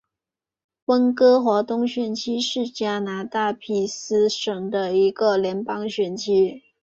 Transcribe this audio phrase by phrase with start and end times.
[0.85, 6.63] 温哥华东选区是加拿大卑诗省的一个联邦选区。